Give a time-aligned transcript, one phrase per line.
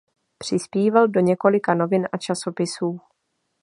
[0.37, 3.01] Přispíval do několika novin a časopisů.